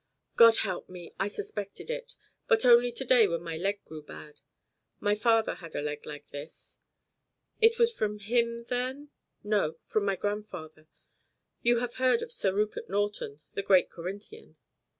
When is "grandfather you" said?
10.15-11.77